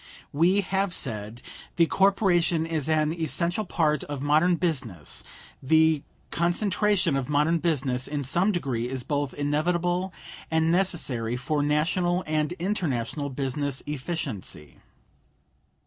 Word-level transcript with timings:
We 0.33 0.61
have 0.61 0.95
said: 0.95 1.43
"The 1.75 1.85
corporation 1.85 2.65
is 2.65 2.89
an 2.89 3.13
essential 3.13 3.65
part 3.65 4.03
of 4.05 4.19
modern 4.23 4.55
business. 4.55 5.23
The 5.61 6.01
concentration 6.31 7.15
of 7.15 7.29
modern 7.29 7.59
business, 7.59 8.07
in 8.07 8.23
some 8.23 8.51
degree, 8.51 8.89
is 8.89 9.03
both 9.03 9.31
inevitable 9.35 10.11
and 10.49 10.71
necessary 10.71 11.37
for 11.37 11.61
National 11.61 12.23
and 12.25 12.51
international 12.53 13.29
business 13.29 13.83
efficiency." 13.85 14.79